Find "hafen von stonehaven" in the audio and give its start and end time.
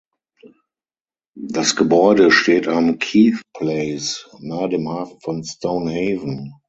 4.89-6.55